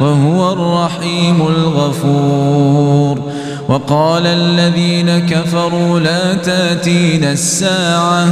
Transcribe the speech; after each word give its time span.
وهو 0.00 0.52
الرحيم 0.52 1.46
الغفور. 1.46 3.32
وقال 3.68 4.26
الذين 4.26 5.18
كفروا 5.18 6.00
لا 6.00 6.34
تاتين 6.34 7.24
الساعة 7.24 8.26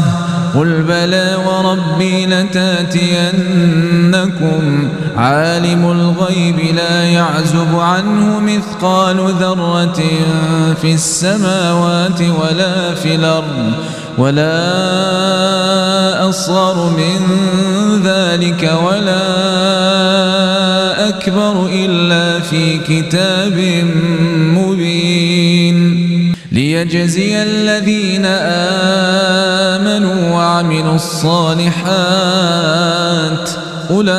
قل 0.54 0.82
بلى 0.82 1.36
وربي 1.46 2.26
لتأتينكم. 2.26 3.34
عالم 5.16 5.90
الغيب 5.90 6.58
لا 6.74 7.04
يعزب 7.04 7.78
عنه 7.78 8.40
مثقال 8.40 9.16
ذرة 9.40 10.02
في 10.82 10.94
السماوات 10.94 12.20
ولا 12.20 12.94
في 12.94 13.14
الأرض 13.14 13.72
ولا 14.18 14.54
أصغر 16.28 16.90
من 16.90 17.20
ذلك 18.04 18.72
ولا 18.86 19.24
أكبر 21.08 21.68
إلا 21.72 22.40
في 22.40 22.78
كتاب 22.78 23.84
مبين. 24.56 25.78
ليجزي 26.52 27.42
الذين 27.42 28.24
آمنوا 29.74 30.30
وعملوا 30.30 30.94
الصالحات 30.94 31.80
أولئك 33.90 34.10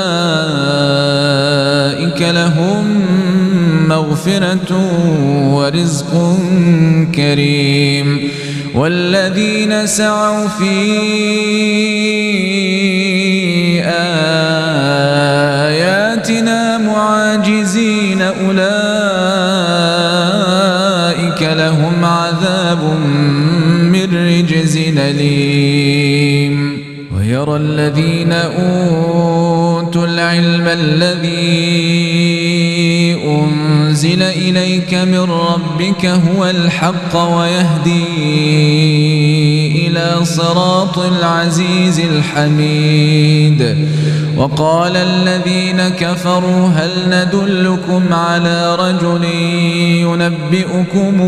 لهم 2.22 3.06
مغفرة 3.88 4.72
ورزق 5.54 6.40
كريم. 7.16 8.30
والذين 8.76 9.88
سعوا 9.88 10.48
في 10.48 10.76
آياتنا 13.86 14.16
معاجزين 18.46 18.96
أولئك 21.16 21.42
لهم 21.42 22.06
عذاب 22.06 22.84
من 23.92 24.08
رجز 24.28 24.78
أليم. 24.98 26.56
ويرى 27.18 27.56
الذين 27.56 28.32
أوتوا 28.32 30.06
العلم 30.06 30.68
الذي 30.68 31.56
أنزل 33.26 34.22
إليك 34.22 34.94
من 34.94 35.20
ربك 35.20 36.06
هو 36.06 36.46
الحق 36.46 37.16
ويهدي 37.16 38.06
إلى 39.88 40.26
صراط 40.26 41.00
العزيز 41.00 42.00
الحميد. 42.00 43.76
وقال 44.38 44.98
الذين 44.98 45.90
كفروا 45.90 46.68
هل 46.68 46.90
ندلكم 47.08 48.14
على 48.14 48.76
رجل 48.76 49.24
ينبئكم 50.04 51.22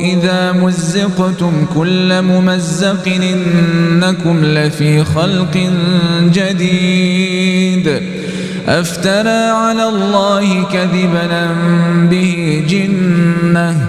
إذا 0.00 0.52
مزقتم 0.52 1.66
كل 1.74 2.22
ممزق 2.22 3.08
إنكم 3.08 4.44
لفي 4.44 5.04
خلق 5.04 5.70
جديد 6.22 8.00
أفترى 8.68 9.28
على 9.28 9.88
الله 9.88 10.64
كذبا 10.64 11.48
به 12.10 12.64
جنة 12.68 13.88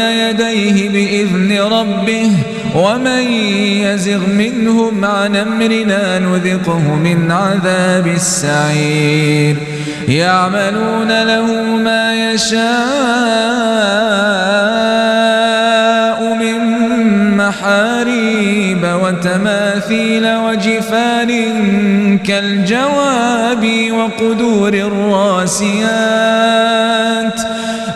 يديه 0.09 0.89
بإذن 0.89 1.51
ربه 1.61 2.31
ومن 2.75 3.23
يزغ 3.85 4.27
منهم 4.27 5.05
عن 5.05 5.35
أمرنا 5.35 6.19
نذقه 6.19 6.95
من 6.95 7.31
عذاب 7.31 8.07
السعير. 8.07 9.55
يعملون 10.07 11.23
له 11.23 11.45
ما 11.75 12.31
يشاء 12.31 12.61
من 16.39 16.57
محاريب 17.37 18.83
وتماثيل 19.03 20.25
وجفان 20.35 21.31
كالجواب 22.17 23.63
وقدور 23.91 24.73
الراسيات. 24.73 26.11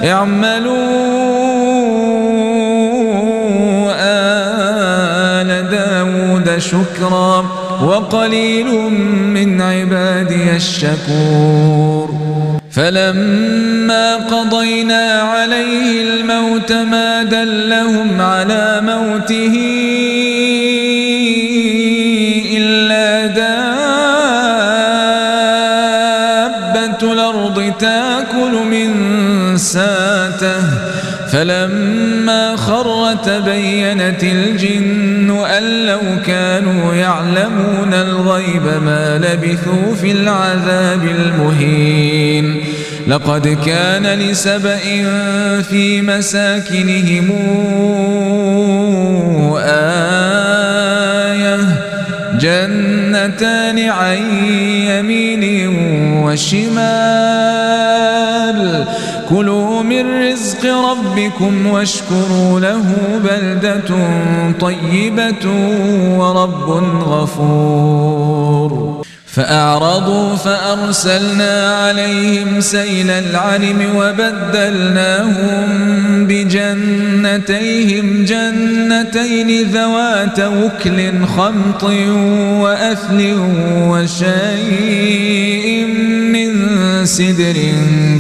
اعملوا 0.04 1.45
شكرا 6.60 7.46
وقليل 7.84 8.66
من 9.34 9.62
عبادي 9.62 10.56
الشكور. 10.56 12.16
فلما 12.72 14.16
قضينا 14.16 15.22
عليه 15.22 16.04
الموت 16.04 16.72
ما 16.72 17.24
دلهم 17.24 18.22
على 18.22 18.82
موته 18.84 19.56
إلا 22.58 23.26
دابة 23.28 23.82
الأرض 27.14 27.74
تأكل 27.80 28.54
من 28.72 28.92
ساته. 29.58 30.62
فلما 31.32 32.05
خر 32.56 33.14
تبينت 33.14 34.24
الجن 34.24 35.30
أن 35.58 35.86
لو 35.86 36.00
كانوا 36.26 36.94
يعلمون 36.94 37.94
الغيب 37.94 38.64
ما 38.86 39.18
لبثوا 39.18 39.96
في 40.02 40.12
العذاب 40.12 41.04
المهين. 41.04 42.64
لقد 43.08 43.48
كان 43.66 44.20
لسبأ 44.20 44.78
في 45.62 46.02
مساكنهم 46.02 47.32
آية 49.66 51.58
جنتان 52.40 53.90
عن 53.90 54.18
يمين 54.90 55.68
وشمال. 56.24 57.66
كلوا 59.30 59.84
من 59.84 60.32
رزق 60.32 60.66
ربكم 60.66 61.68
واشكروا 61.68 62.60
له 62.60 62.84
بلدة 63.24 63.96
طيبة 64.60 65.46
ورب 66.18 66.70
غفور. 67.08 69.06
فأعرضوا 69.36 70.36
فأرسلنا 70.36 71.76
عليهم 71.76 72.62
سيل 72.62 73.10
العلم 73.10 73.96
وبدلناهم 73.96 75.66
بجنتيهم 76.28 78.26
جنتين 78.26 79.70
ذوات 79.72 80.40
وكل 80.40 81.26
خمط 81.26 81.84
وأثل 82.64 83.34
وشيء 83.90 85.66
سدر 87.06 87.56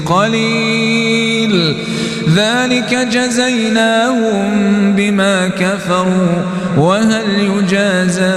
قليل. 0.05 1.75
ذلك 2.35 3.07
جزيناهم 3.11 4.43
بما 4.95 5.47
كفروا. 5.47 6.41
وهل 6.77 7.23
يجازى 7.39 8.35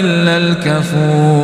إلا 0.00 0.36
الكفور؟ 0.36 1.43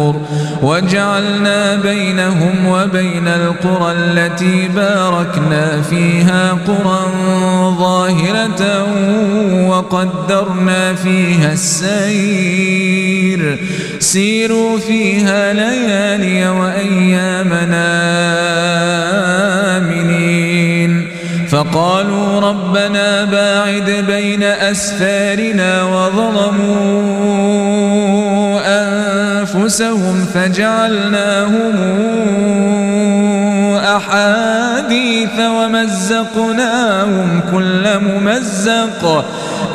وجعلنا 0.62 1.76
بينهم 1.76 2.66
وبين 2.66 3.28
القرى 3.28 3.92
التي 3.92 4.68
باركنا 4.68 5.82
فيها 5.82 6.52
قرى 6.52 7.12
ظاهرة 7.78 8.86
وقدرنا 9.68 10.94
فيها 10.94 11.52
السير. 11.52 13.58
سيروا 13.98 14.78
فيها 14.78 15.52
ليالي 15.52 16.48
وأيامنا 16.48 17.88
آمنين. 19.76 21.06
فقالوا 21.50 22.40
ربنا 22.40 23.24
باعد 23.24 24.04
بين 24.06 24.42
أسفارنا 24.42 25.82
وظلموا 25.82 26.99
أنفسهم 29.70 30.26
فجعلناهم 30.34 31.74
أحاديث 33.76 35.40
ومزقناهم 35.40 37.40
كل 37.52 37.98
ممزق. 37.98 39.24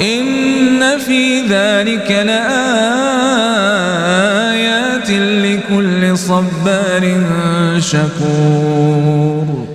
إن 0.02 0.98
في 0.98 1.42
ذلك 1.42 2.12
لآيات 2.12 2.40
لكل 5.10 6.18
صبار 6.18 7.24
شكور. 7.80 9.75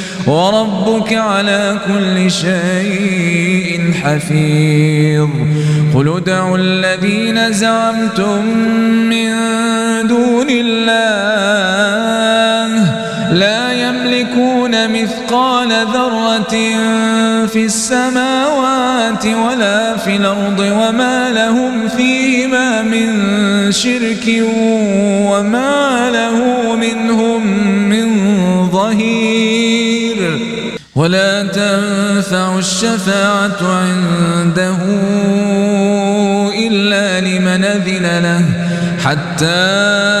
وربك 0.27 1.13
على 1.13 1.79
كل 1.87 2.31
شيء 2.31 3.93
حفيظ. 4.03 5.29
قل 5.95 6.07
ادعوا 6.17 6.57
الذين 6.57 7.53
زعمتم 7.53 8.45
من 9.09 9.31
دون 10.07 10.47
الله 10.49 11.81
لا 13.31 13.73
يملكون 13.73 15.01
مثقال 15.01 15.69
ذرة 15.69 16.55
في 17.47 17.65
السماوات 17.65 19.25
ولا 19.25 19.97
في 19.97 20.15
الأرض 20.15 20.59
وما 20.59 21.29
لهم 21.31 21.87
فيهما 21.87 22.81
من 22.81 23.07
شرك 23.71 24.43
وما 25.31 26.09
له 26.13 26.50
ولا 31.01 31.43
تنفع 31.43 32.57
الشفاعة 32.57 33.57
عنده 33.61 34.77
إلا 36.67 37.21
لمن 37.21 37.63
أذن 37.63 38.19
له 38.23 38.45
حتى 39.03 40.20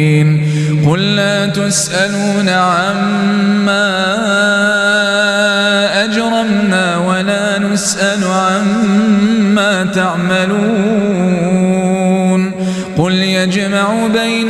قل 1.01 1.15
لا 1.15 1.45
تسألون 1.45 2.49
عما 2.49 3.87
أجرمنا 6.03 6.97
ولا 6.97 7.59
نسأل 7.59 8.23
عما 8.23 9.83
تعملون 9.83 10.61
قل 12.97 13.13
يجمع 13.13 13.91
ربنا 14.03 14.40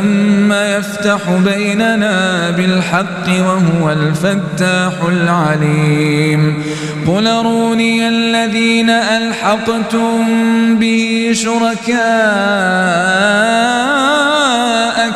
ثم 0.00 0.52
يفتح 0.52 1.20
بيننا 1.30 2.50
بالحق 2.50 3.26
وهو 3.28 3.92
الفتاح 3.92 4.92
العليم. 5.08 6.62
قل 7.06 7.26
أروني 7.26 8.08
الذين 8.08 8.90
ألحقتم 8.90 10.26
به 10.76 11.30
شركاء 11.34 12.00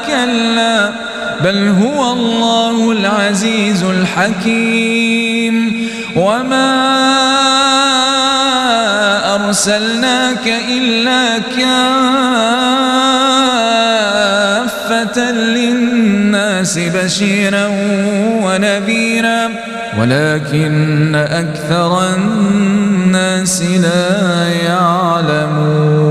كلا 0.06 0.90
بل 1.44 1.68
هو 1.82 2.12
الله 2.12 2.92
العزيز 2.92 3.82
الحكيم. 3.82 5.54
وما 6.16 6.94
أرسلناك 9.34 10.46
إلا 10.68 11.38
كافة 11.38 12.63
للناس 16.64 16.78
بشيرا 16.78 17.66
ونذيرا 18.44 19.50
ولكن 20.00 21.14
أكثر 21.14 22.14
الناس 22.14 23.62
لا 23.62 24.48
يعلمون. 24.48 26.04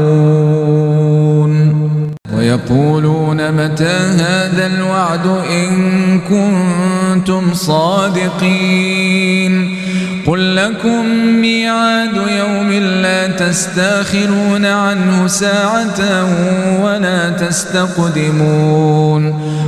ويقولون 2.37 3.51
متى 3.51 3.97
هذا 4.19 4.65
الوعد 4.65 5.27
إن 5.49 6.19
كنتم 6.19 7.53
صادقين؟ 7.53 9.03
قل 10.27 10.55
لكم 10.55 11.05
ميعاد 11.15 12.15
يوم 12.15 12.71
لا 13.01 13.27
تستأخرون 13.27 14.65
عنه 14.65 15.27
ساعة 15.27 16.27
ولا 16.83 17.29
تستقدمون 17.29 18.73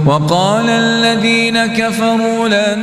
وقال 0.06 0.70
الذين 0.70 1.66
كفروا 1.66 2.48
لن 2.48 2.80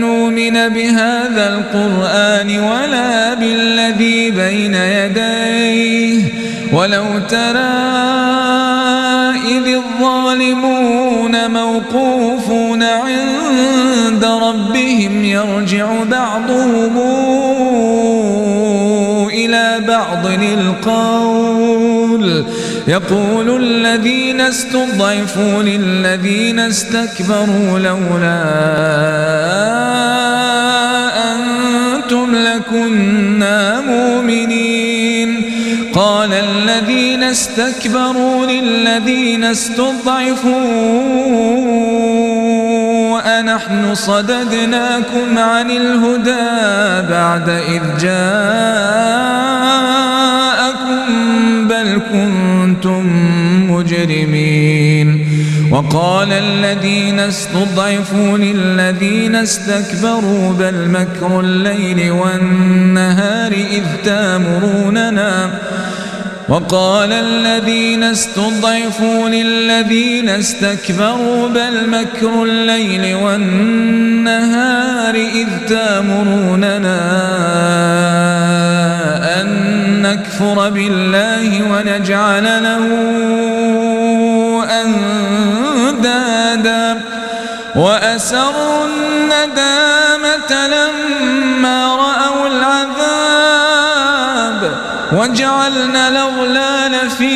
نؤمن 0.00 0.68
بهذا 0.68 1.48
القرآن 1.48 2.58
ولا 2.58 3.34
بالذي 3.34 4.30
بين 4.30 4.74
يديه 4.74 6.24
ولو 6.72 7.04
ترى 7.28 7.92
إذ 9.48 9.66
الظالمون 9.74 11.50
موقوفون 11.50 12.82
عند 12.82 13.91
ربهم 14.52 15.24
يرجع 15.24 16.04
بعضهم 16.04 16.98
إلى 19.28 19.80
بعض 19.88 20.26
القول 20.26 22.44
يقول 22.88 23.62
الذين 23.62 24.40
استضعفوا 24.40 25.62
للذين 25.62 26.58
استكبروا 26.58 27.78
لولا 27.78 28.42
أنتم 31.32 32.34
لكنا 32.34 33.80
مؤمنين. 33.80 35.42
قال 35.94 36.32
الذين 36.32 37.22
استكبروا 37.22 38.46
للذين 38.46 39.44
استضعفوا 39.44 40.62
أنحن 43.18 43.94
صددناكم 43.94 45.38
عن 45.38 45.70
الهدى 45.70 47.08
بعد 47.10 47.48
إذ 47.48 47.82
جاءكم 48.00 48.22
بل 51.68 52.00
كنتم 52.12 53.06
مجرمين 53.70 55.28
وقال 55.72 56.32
الذين 56.32 57.20
استضعفوا 57.20 58.38
للذين 58.38 59.36
استكبروا 59.36 60.52
بل 60.52 60.88
مكر 60.90 61.40
الليل 61.40 62.10
والنهار 62.10 63.52
إذ 63.52 63.84
تامروننا 64.04 65.50
وقال 66.52 67.12
الذين 67.12 68.02
استضعفوا 68.02 69.28
للذين 69.28 70.28
استكبروا 70.28 71.48
بل 71.48 71.90
مكر 71.90 72.42
الليل 72.42 73.14
والنهار 73.14 75.14
إذ 75.14 75.48
تامروننا 75.68 77.00
أن 79.40 79.48
نكفر 80.02 80.70
بالله 80.70 81.72
ونجعل 81.72 82.62
له 82.62 82.86
أندادا 85.90 87.00
وأسروا 87.76 88.84
الندامة 88.84 90.66
لما 90.66 91.01
وجعلنا 95.12 96.08
الأغلال 96.08 97.10
في 97.10 97.34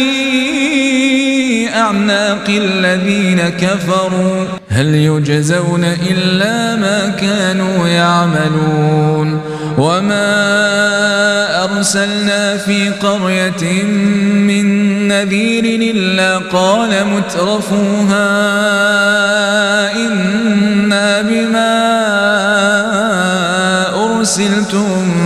أعناق 1.75 2.49
الذين 2.49 3.49
كفروا. 3.49 4.45
هل 4.68 4.95
يجزون 4.95 5.85
إلا 5.85 6.76
ما 6.76 7.09
كانوا 7.09 7.88
يعملون؟ 7.88 9.40
وما 9.78 10.37
أرسلنا 11.64 12.56
في 12.56 12.90
قرية 12.90 13.83
من 14.49 14.66
نذير 15.09 15.64
إلا 15.95 16.38
قال 16.38 16.90
مترفوها 17.06 18.26
إنا 19.97 21.23
بما 21.23 21.76
أرسلتم 24.04 25.25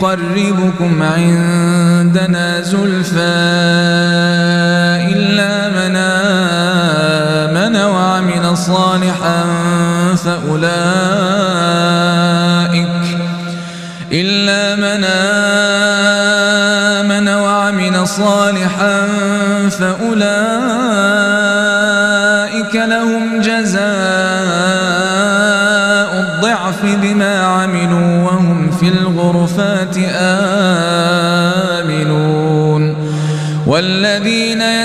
بالتي 0.00 0.52
تقربكم 0.52 1.02
عندنا 1.02 2.60
زلفى 2.60 3.36
إلا 5.12 5.68
من 5.68 5.96
آمن 7.56 7.76
وعمل 7.76 8.56
صالحا 8.56 9.44
فأولئك 10.24 11.26
إلا 14.12 14.76
من 14.76 15.04
آمن 17.04 17.28
وعمل 17.28 18.08
صالحا 18.08 19.06
فأولئك 19.70 20.36
لهم 22.74 23.40
جزاء 23.40 23.86
الضعف 26.20 26.84
بما 26.84 27.15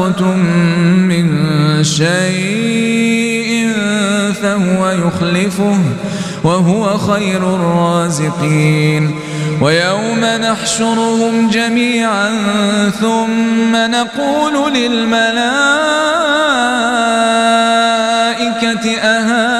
أنفقتم 0.00 0.38
من 1.08 1.84
شيء 1.84 3.72
فهو 4.42 4.90
يخلفه 4.90 5.78
وهو 6.44 6.98
خير 6.98 7.54
الرازقين 7.54 9.14
ويوم 9.60 10.20
نحشرهم 10.20 11.50
جميعا 11.50 12.30
ثم 13.00 13.76
نقول 13.76 14.74
للملائكة 14.74 15.40
أهؤلاء 19.00 19.59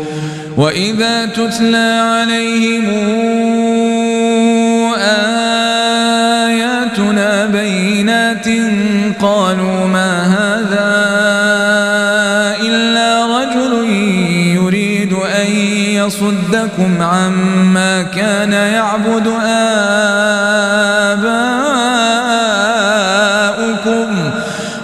وإذا 0.61 1.25
تتلى 1.25 2.01
عليهم 2.13 2.89
آياتنا 6.49 7.45
بينات 7.45 8.47
قالوا 9.21 9.87
ما 9.87 10.23
هذا 10.23 10.91
إلا 12.61 13.39
رجل 13.39 13.89
يريد 14.55 15.13
أن 15.13 15.51
يصدكم 15.95 17.01
عما 17.01 18.01
كان 18.01 18.53
يعبد 18.53 19.27
آباؤكم 23.87 24.31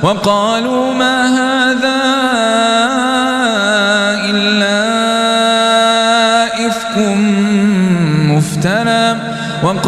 وقالوا 0.02 0.94
ما 0.94 1.26
هذا 1.28 1.47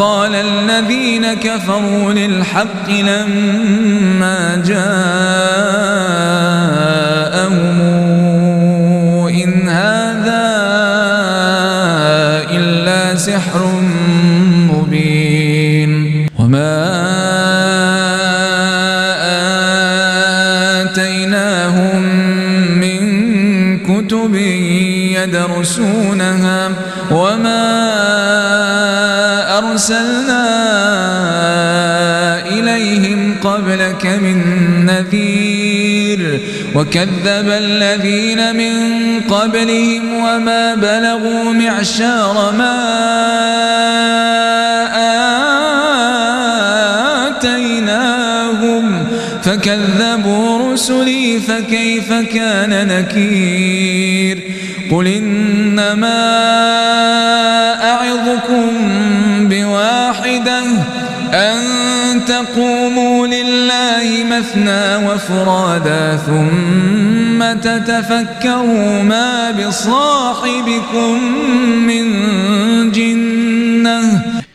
وقال 0.00 0.34
الذين 0.34 1.34
كفروا 1.34 2.12
للحق 2.12 2.90
لما 2.90 4.62
جاءهم 4.66 5.00
إن 9.28 9.68
هذا 9.68 10.46
إلا 12.50 13.16
سحر 13.16 13.82
مبين. 14.72 16.26
وما 16.38 16.76
آتيناهم 20.82 22.02
من 22.80 23.00
كتب 23.78 24.34
يدرسونها 25.20 26.70
وما 27.10 27.49
أرسلنا 29.80 30.46
إليهم 32.48 33.36
قبلك 33.44 34.06
من 34.06 34.36
نذير 34.86 36.40
وكذب 36.74 37.48
الذين 37.48 38.56
من 38.56 38.74
قبلهم 39.20 40.14
وما 40.14 40.74
بلغوا 40.74 41.52
معشار 41.52 42.54
ما 42.58 42.76
آتيناهم 47.28 49.06
فكذبوا 49.42 50.72
رسلي 50.72 51.19
فكيف 51.40 52.12
كان 52.12 52.88
نكير 52.88 54.42
قل 54.90 55.06
إنما 55.06 56.20
أعظكم 57.82 58.68
بواحدة 59.48 60.62
أن 61.32 61.60
تقوموا 62.24 63.26
لله 63.26 64.24
مثنى 64.30 64.96
وفرادا 65.06 66.16
ثم 66.16 67.60
تتفكروا 67.60 69.02
ما 69.02 69.50
بصاحبكم 69.50 71.22
من 71.86 72.12
جنة 72.92 73.49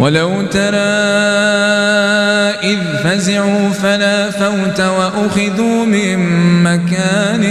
ولو 0.00 0.42
ترى 0.42 0.76
إذ 2.64 2.78
فزعوا 3.04 3.68
فلا 3.68 4.30
فوت 4.30 4.80
وأخذوا 4.80 5.84
من 5.84 6.18
مكان 6.62 7.44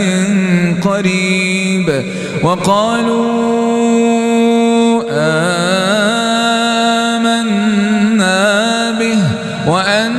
قريب 0.81 2.03
وقالوا 2.43 3.39
آمنا 7.19 8.91
به 8.91 9.19
لهم 9.67 10.18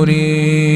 مريد 0.00 0.69